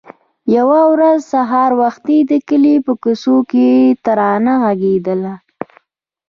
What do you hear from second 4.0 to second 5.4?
ترانه غږېدله.